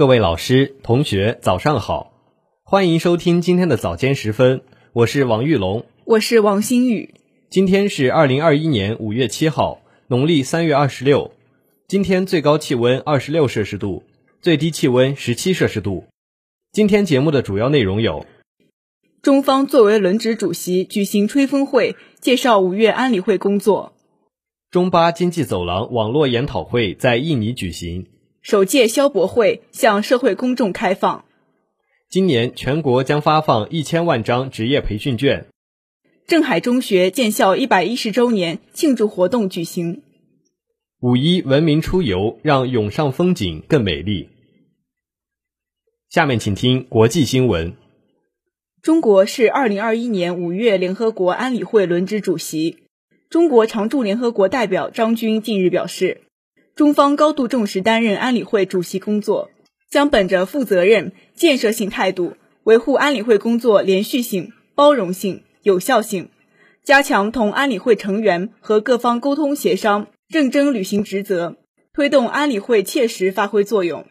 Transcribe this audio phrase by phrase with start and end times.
[0.00, 2.14] 各位老师、同学，早上好！
[2.64, 4.62] 欢迎收听今天的早间时分，
[4.94, 7.12] 我是王玉龙，我是王新宇。
[7.50, 11.32] 今天是二零二一年五月七号，农历三月二十六。
[11.86, 14.04] 今天最高气温二十六摄氏度，
[14.40, 16.06] 最低气温十七摄氏度。
[16.72, 18.24] 今天节目的主要内容有：
[19.20, 23.92] 中方作为轮值主席举行吹风会，介绍五月安理会工作；
[24.70, 28.06] 中巴经济走廊网络研讨会在印尼举行；
[28.42, 31.24] 首届消博会向社会公众开放；
[32.08, 35.44] 今年全国将发放一千万张职业培训券；
[36.26, 40.00] 镇海中学建校一百一十周年庆祝活动举行；
[41.00, 44.30] 五一文明出游，让涌上风景更美丽。
[46.08, 47.74] 下面请听国际新闻。
[48.80, 52.78] 中国是二零二一年五月联合国安理会轮值主席。
[53.28, 56.22] 中国常驻联合国代表张军近日表示，
[56.80, 59.50] 中方高度重视担任安理会主席工作，
[59.90, 66.30] 将本着负责任、建设性态度，维护安理会工作连续性、包容性、有效性，
[66.82, 71.58] 加强同安理会成员和各方沟通协商，认真履行职责，
[71.92, 74.06] 推动安理会切实发挥作用。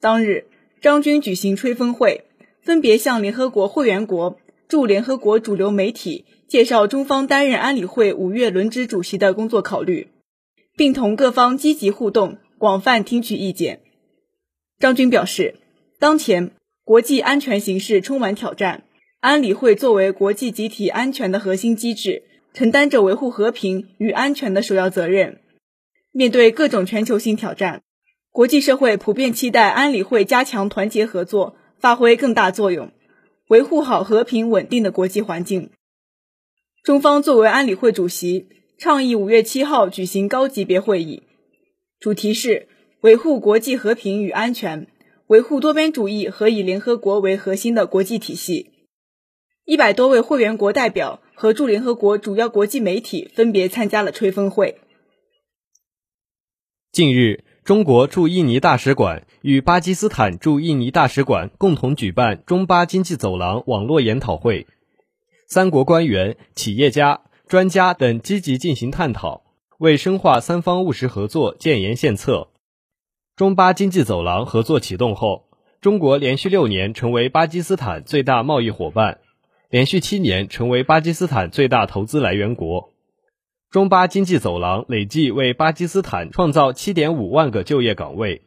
[0.00, 0.46] 当日。
[0.82, 2.24] 张军举行吹风会，
[2.60, 4.36] 分别向联合国会员国、
[4.66, 10.08] 驻联合国主流媒体介绍中方担任安理会五月轮值主席的工作考虑，
[10.80, 13.82] 并同各方积极互动，广泛听取意见。
[14.78, 15.56] 张军表示，
[15.98, 16.52] 当前
[16.84, 18.84] 国际安全形势充满挑战，
[19.20, 22.22] 安理会作为国际集体安全的核心机制，
[22.54, 25.42] 承担着维护和平与安全的首要责任。
[26.12, 27.82] 面对各种全球性挑战。
[28.30, 32.90] 国际社会普遍期待安理会加强团结合作，发挥更大作用，
[33.48, 35.68] 维护好和平稳定的国际环境。
[36.82, 38.48] 中方作为安理会主席，
[38.80, 41.22] 倡议五月七号举行高级别会议，
[41.98, 42.66] 主题是
[43.02, 44.86] 维护国际和平与安全，
[45.26, 48.70] 维护多边主义和以联合国为核心的国际体系。
[49.66, 54.80] 一百多位会员国代表和驻联合国主要国际媒体分别参加了吹风会。
[56.90, 57.44] 近日。
[57.62, 64.66] 中国驻印尼大使馆与巴基斯坦驻印尼大使馆共同举办中巴经济走廊网络研讨会，
[65.46, 69.42] 三国官员、企业家、专家等积极进行探讨，
[69.78, 72.46] 为深化三方务实合作建言献策。
[73.34, 75.48] 中巴经济走廊合作启动后，
[75.80, 79.18] 中国连续六年成为巴基斯坦最大贸易伙伴，
[79.68, 82.92] 连续七年成为巴基斯坦最大投资来源国。
[83.68, 88.42] 中巴经济走廊累计为巴基斯坦创造7.5万个就业岗位。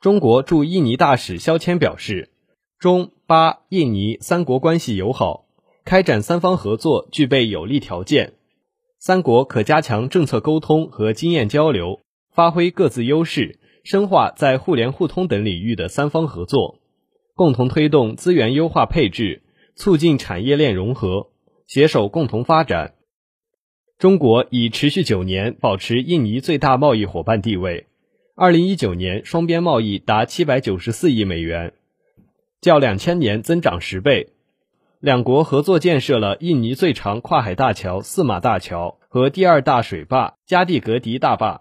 [0.00, 2.32] 中国驻印尼大使肖谦表示，
[2.76, 5.43] 中巴印尼三国关系友好，
[5.84, 8.32] 开展三方合作具备有利条件，
[8.98, 12.00] 三国可加强政策沟通和经验交流，
[12.32, 16.78] 发挥各自优势，深化在互联互通等领域的三方合作，
[17.34, 19.42] 共同推动资源优化配置，
[19.76, 21.28] 促进产业链融合，
[21.66, 22.94] 携手共同发展。
[23.98, 27.86] 中国已持续九年保持印尼最大贸易伙伴地位。
[28.34, 31.74] 二零一九年双边贸易达七百九十四亿美元，
[32.62, 34.30] 较两千年增长十倍。
[35.04, 41.60] 两国合作建设了印尼最长跨海大桥四马大桥和第二大水坝加蒂格迪大坝。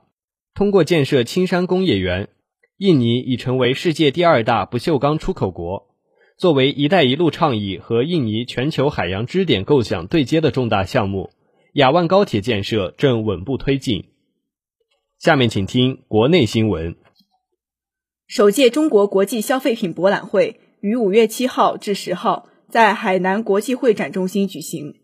[0.53, 2.29] 通过建设青山工业园，
[2.77, 5.89] 印尼已成为世界第二大不锈钢出口国。
[6.37, 11.31] 作为“一带一路”倡议和印尼全球海洋支点构想对接的重大项目。
[11.73, 14.05] 雅万高铁建设正稳步推进。
[15.19, 16.95] 下面请听国内新闻。
[18.25, 24.95] 首届中国国际消费品博览会于五月七号至十号在海南国际会展中心举行。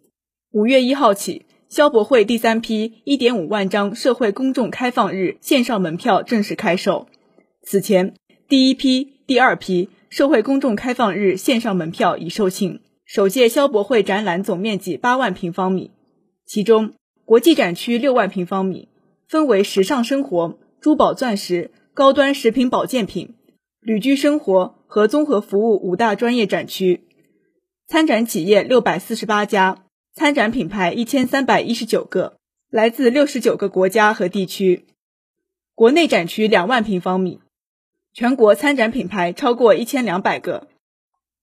[0.52, 7.06] 五月一号起，消博会第三批一点五万张社会公众开放日线上门票正式开售。
[7.62, 8.16] 此前，
[8.48, 12.80] 第一批、第二批社会公众开放日线上门票已售罄。
[13.06, 15.92] 首届消博会展览总面积八万平方米。
[16.48, 16.94] 其中，
[17.24, 18.90] 国际展区六万平方米，
[19.28, 23.36] 分为时尚生活、珠宝钻石、高端食品保健品、
[23.80, 27.04] 旅居生活和综合服务五大专业展区。
[27.90, 29.84] 参展企业六百四十八家，
[30.14, 32.38] 参展品牌一千三百一十九个，
[32.70, 34.86] 来自六十九个国家和地区。
[35.74, 37.40] 国内展区两万平方米，
[38.14, 40.68] 全国参展品牌超过一千两百个。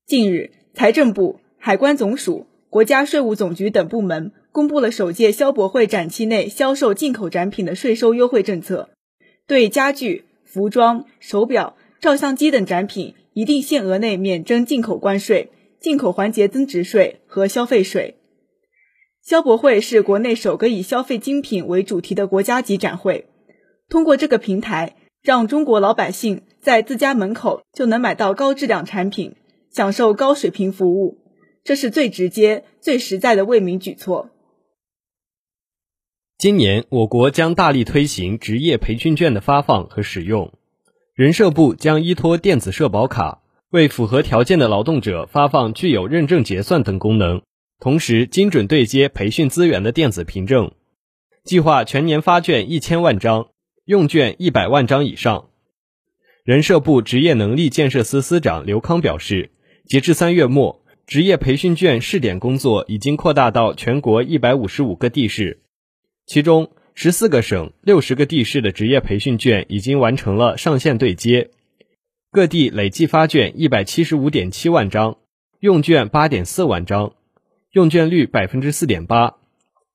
[0.06, 4.30] 近日，财政部、海关总署、国家税务总局等部门。
[4.52, 8.88] 公布了首届消博会展期内销售进口展品的税收优惠政策，
[9.48, 15.50] 对家具、服装、手表、照相机等展品一定限额内免征进口关税、
[15.86, 18.16] 进口环节增值税和消费税。
[19.22, 23.28] 消博会是国内首个以消费精品为主题的国家级展会，
[23.88, 29.36] 通过这个平台，让中国老百姓在自家门口就能买到高质量产品，
[29.70, 31.18] 享受高水平服务，
[31.62, 34.30] 这是最直接、最实在的为民举措。
[36.36, 40.52] 今年，我国将大力推行职业培训券的发放和使用。
[41.14, 43.42] 人社部将依托电子社保卡，
[43.76, 47.42] 为符合条件的劳动者发放具有认证结算等功能，
[47.78, 50.72] 同时精准对接培训资源的电子凭证。
[51.44, 53.48] 计划全年发券一千万张，
[53.84, 55.50] 用券一百万张以上。
[56.42, 59.50] 人社部职业能力建设司司长刘康表示，
[59.84, 65.60] 截至三月末，职业培训券试点工作已经扩大到全国一百五十五个地市。
[66.24, 71.50] 其中，十四个省、六十个地市的职业培训券已经完成了上线对接，
[72.36, 75.16] 各地累计发券一百七十五点七万张，
[75.58, 77.14] 用券八点四万张，
[77.72, 79.36] 用券率百分之四点八，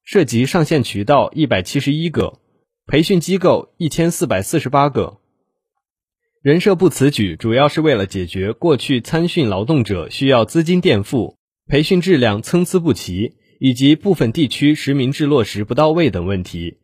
[0.03, 2.39] 涉及上线渠道一百七十一个，
[2.87, 5.19] 培训机构一千四百四十八个。
[6.41, 13.35] 人社部此举主要是为了解决过去参训劳动者需要资金垫付、培训质量参差不齐。
[13.59, 16.79] 以及部分地区实名制落实不到位等问题，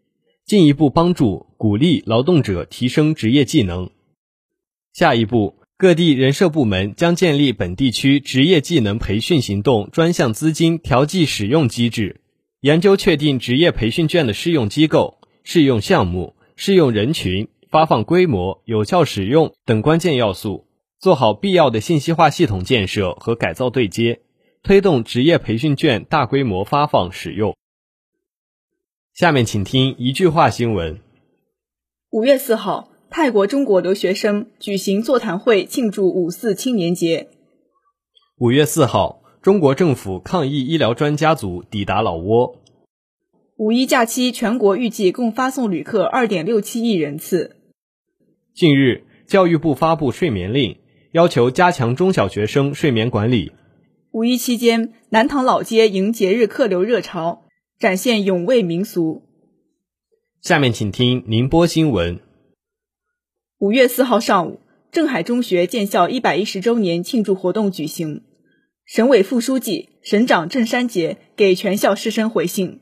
[0.45, 3.89] 进一步帮助鼓励劳动者提升职业技能。
[4.97, 12.19] 下一步，各地人社部门将建立本地区职业技能培训行动专项资金调剂使用机制，
[12.61, 20.65] 研究确定职业培训券的适用机构、适用项目、适用人群、发放规模、有效使用等关键要素，
[20.99, 24.21] 做好必要的信息化系统建设和改造对接。
[24.63, 27.55] 推动职业培训券大规模发放使用。
[29.13, 30.99] 下面请听一句话新闻。
[32.09, 37.29] 五月四号，泰国中国留学生举行座谈会庆祝五四青年节。
[38.37, 42.57] 五月四号，中国政府抗疫医疗专家组抵达老挝。
[43.55, 47.55] 五一假期，全国预计共发送旅客二点六七亿人次。
[48.53, 50.77] 近日，教育部发布睡眠令，
[51.13, 53.51] 要求加强中小学生睡眠管理。
[54.11, 57.45] 五一期间，南塘老街迎节日客流热潮，
[57.79, 59.23] 展现永味民俗。
[60.41, 62.19] 下面请听宁波新闻。
[63.59, 64.59] 五月四号上午，
[64.91, 68.21] 镇海中学建校一百一十周年庆祝活动举行，
[68.85, 72.81] 省委副书记、省长郑山杰给全校师生回信，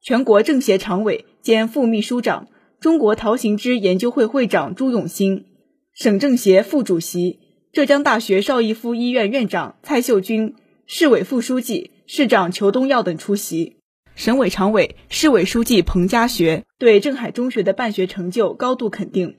[0.00, 2.46] 全国政协常委兼副秘书长、
[2.78, 5.46] 中国陶行知研究会会长朱永新，
[5.92, 7.40] 省政协副主席、
[7.72, 10.54] 浙江大学邵逸夫医院院长蔡秀君。
[10.86, 13.78] 市委副书记、市长裘东耀等出席，
[14.14, 19.36] 省委常委、市委书记彭家学对镇海中学的办学成就高度肯定，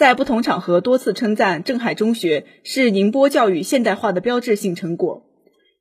[0.00, 5.26] 在不同场合多次称赞镇海中学是宁波教育现代化的标志性成果，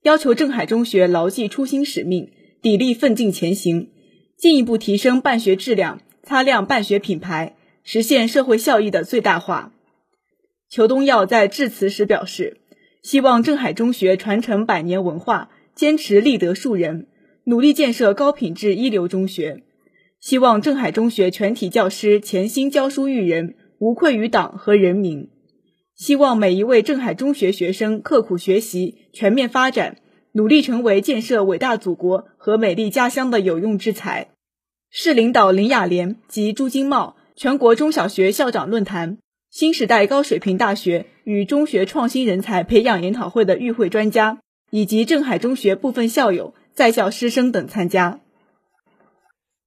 [0.04, 2.30] 要求镇海中学牢记初心使命，
[2.62, 3.92] 砥砺奋进前行，
[4.36, 7.56] 进一步提升办学质量，擦亮办学品牌，
[7.86, 9.72] 实现社会效益的最大化。
[10.70, 12.58] 裘东耀在致辞时表示。
[13.02, 17.08] 希望镇海中学传承百年文化，坚持立德树人，
[17.46, 19.64] 努力建设高品质一流中学。
[20.20, 25.30] 希望镇海中学全体教师潜心教书育人，无愧于党和人民。
[25.96, 29.98] 希望每一位镇海中学学生刻苦学习，全面发展，
[30.34, 34.30] 努力成为建设伟大祖国和美丽家乡的有用之才。
[34.90, 39.18] 市领导林雅莲及朱金茂全国中小学校长论坛。
[39.52, 44.38] 新时代高水平大学与中学创新人才培养研讨会的与会专家，
[44.70, 48.20] 以及镇海中学部分校友、在校师生等参加。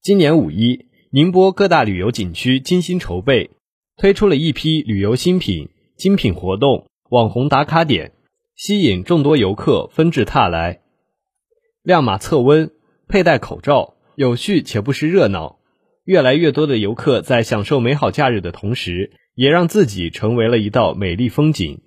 [0.01, 3.51] 今年五一，宁波各大旅游景区精心筹备，
[3.97, 8.13] 推出了一批旅游新品、精品活动、网红打卡点，
[8.55, 10.81] 吸引众多游客纷至沓来。
[11.83, 12.71] 亮码测温、
[13.09, 15.59] 佩戴口罩，有序且不失热闹。
[16.05, 19.13] 越来越多的游客在享受美好假日的同时。
[19.35, 21.81] 也让自己成为了一道美丽风景。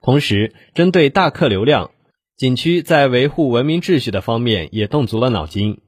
[0.00, 1.90] 同时，针对大客流量，
[2.36, 5.80] 景区在维护文明秩序的方面也动足了脑筋。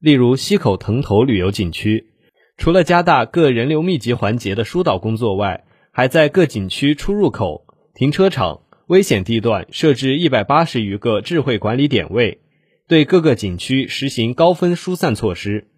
[0.00, 2.13] 例如，溪口藤头旅游景区，
[2.56, 12.40] 除了加大各人流密集环节的疏导工作外，还在各景区出入口、停车场、危险地段设置一百八十余个智慧管理点位，
[12.88, 15.68] 对各个景区实行高分疏散措施，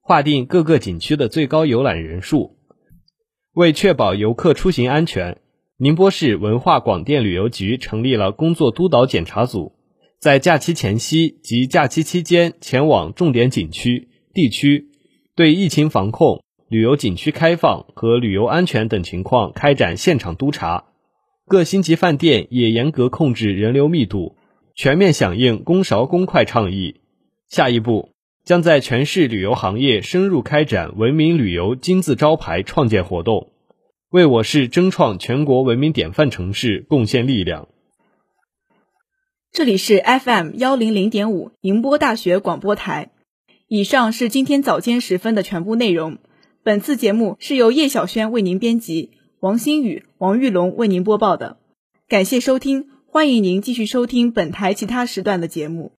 [0.00, 2.56] 划定各个景区的最高游览人数。
[3.54, 5.38] 为确保游客出行安全，
[5.78, 9.72] 宁波市文化广电旅游局成立了工作督导检查组，
[10.20, 14.88] 在假期前夕及假期期间前往重点景区、地区，
[15.36, 20.86] 对疫情防控、旅游景区开放和旅游安全等情况开展现场督查。
[21.46, 24.34] 各星级饭店也严格控制人流密度，
[24.74, 27.02] 全面响应“公勺公筷”倡议。
[27.48, 28.10] 下一步。
[28.46, 33.50] 将在全市旅游行业深入开展文明旅游金字招牌创建活动，
[34.08, 37.66] 为我市争创全国文明典范城市贡献力量。
[39.50, 43.10] 这里是 FM 幺零零点五宁波大学广播台。
[43.68, 46.18] 以上是今天早间时分的全部内容。
[46.62, 51.58] 本次节目是由叶晓轩为您编辑，王新宇、王玉龙为您播报的。
[52.06, 55.90] 感谢收听，欢迎您继续收听本台其他时段的节目。